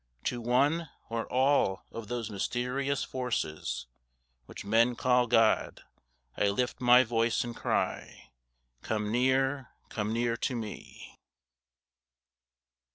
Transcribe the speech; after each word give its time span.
To 0.23 0.41
one, 0.41 0.89
or 1.11 1.31
all 1.31 1.85
of 1.91 2.07
those 2.07 2.31
mysterious 2.31 3.03
Forces 3.03 3.85
Which 4.47 4.65
men 4.65 4.95
call 4.95 5.27
God, 5.27 5.83
I 6.35 6.49
lift 6.49 6.81
my 6.81 7.03
voice 7.03 7.43
and 7.43 7.55
cry, 7.55 8.31
Come 8.81 9.11
near, 9.11 9.69
come 9.91 10.11
near 10.11 10.35
to 10.37 10.55
me! 10.55 11.19